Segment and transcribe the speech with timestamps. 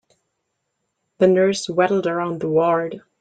[1.19, 3.03] The nurse waddled around the ward.